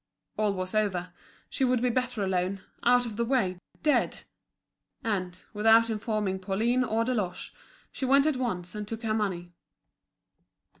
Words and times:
All 0.35 0.51
was 0.55 0.73
over, 0.73 1.13
she 1.47 1.63
would 1.63 1.79
be 1.79 1.91
better 1.91 2.23
alone, 2.23 2.61
out 2.81 3.05
of 3.05 3.17
the 3.17 3.23
way, 3.23 3.59
dead! 3.83 4.23
And, 5.03 5.39
without 5.53 5.91
informing 5.91 6.39
Pauline 6.39 6.83
or 6.83 7.05
Deloche, 7.05 7.53
she 7.91 8.05
went 8.05 8.25
at 8.25 8.37
once 8.37 8.73
and 8.73 8.87
took 8.87 9.03
her 9.03 9.13
money. 9.13 9.51